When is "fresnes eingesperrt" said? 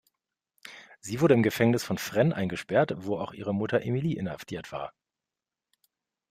1.99-2.93